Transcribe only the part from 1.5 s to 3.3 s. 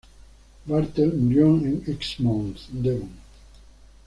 en Exmouth, Devon.